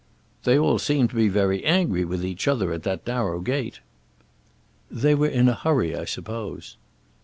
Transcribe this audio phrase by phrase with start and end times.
[0.45, 3.81] "They all seemed to be very angry with each other at that narrow gate."
[4.89, 6.75] "They were in a hurry, I suppose."